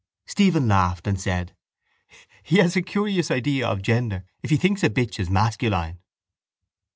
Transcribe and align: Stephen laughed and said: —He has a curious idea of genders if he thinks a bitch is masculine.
Stephen 0.25 0.67
laughed 0.67 1.05
and 1.05 1.21
said: 1.21 1.55
—He 2.41 2.57
has 2.57 2.75
a 2.75 2.81
curious 2.81 3.29
idea 3.29 3.67
of 3.67 3.83
genders 3.83 4.23
if 4.41 4.49
he 4.49 4.57
thinks 4.57 4.81
a 4.83 4.89
bitch 4.89 5.19
is 5.19 5.29
masculine. 5.29 5.99